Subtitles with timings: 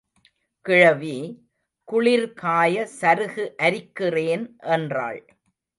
[0.65, 1.17] கிழவி,
[1.87, 5.21] குளிர் காய சருகு அரிக்கிறேன் என்றாள்.